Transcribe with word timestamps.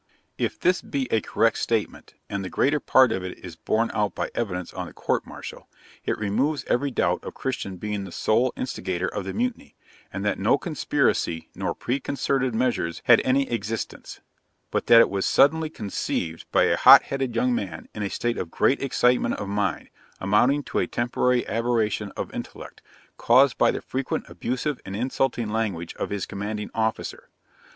If 0.39 0.59
this 0.59 0.81
be 0.81 1.07
a 1.11 1.21
correct 1.21 1.59
statement, 1.59 2.15
and 2.27 2.43
the 2.43 2.49
greater 2.49 2.79
part 2.79 3.11
of 3.11 3.23
it 3.23 3.37
is 3.45 3.55
borne 3.55 3.91
out 3.93 4.15
by 4.15 4.31
evidence 4.33 4.73
on 4.73 4.87
the 4.87 4.93
court 4.93 5.27
martial, 5.27 5.69
it 6.03 6.17
removes 6.17 6.65
every 6.67 6.89
doubt 6.89 7.23
of 7.23 7.35
Christian 7.35 7.77
being 7.77 8.03
the 8.03 8.11
sole 8.11 8.51
instigator 8.57 9.07
of 9.07 9.25
the 9.25 9.33
mutiny, 9.35 9.75
and 10.11 10.25
that 10.25 10.39
no 10.39 10.57
conspiracy 10.57 11.49
nor 11.53 11.75
pre 11.75 11.99
concerted 11.99 12.55
measures 12.55 13.03
had 13.05 13.21
any 13.23 13.47
existence, 13.51 14.21
but 14.71 14.87
that 14.87 15.01
it 15.01 15.09
was 15.11 15.23
suddenly 15.27 15.69
conceived 15.69 16.51
by 16.51 16.63
a 16.63 16.77
hot 16.77 17.03
headed 17.03 17.35
young 17.35 17.53
man, 17.53 17.87
in 17.93 18.01
a 18.01 18.09
state 18.09 18.39
of 18.39 18.49
great 18.49 18.81
excitement 18.81 19.35
of 19.35 19.47
mind, 19.49 19.91
amounting 20.19 20.63
to 20.63 20.79
a 20.79 20.87
temporary 20.87 21.47
aberration 21.47 22.11
of 22.17 22.33
intellect, 22.33 22.81
caused 23.17 23.55
by 23.59 23.69
the 23.69 23.81
frequent 23.83 24.25
abusive 24.27 24.81
and 24.83 24.95
insulting 24.95 25.51
language 25.51 25.93
of 25.97 26.09
his 26.09 26.25
commanding 26.25 26.71
officer. 26.73 27.29